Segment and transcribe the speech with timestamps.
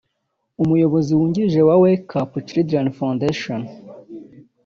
[0.63, 3.61] umuyobozi wungirije wa Wake Up Children Foundation